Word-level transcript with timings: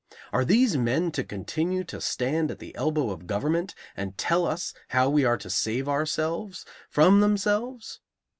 Are 0.33 0.43
these 0.43 0.75
men 0.77 1.11
to 1.11 1.23
continue 1.23 1.83
to 1.83 2.01
stand 2.01 2.49
at 2.49 2.57
the 2.57 2.73
elbow 2.75 3.11
of 3.11 3.27
government 3.27 3.75
and 3.95 4.17
tell 4.17 4.47
us 4.47 4.73
how 4.87 5.11
we 5.11 5.25
are 5.25 5.37
to 5.37 5.47
save 5.51 5.87
ourselves, 5.87 6.65
from 6.89 7.19
themselves? 7.19 7.99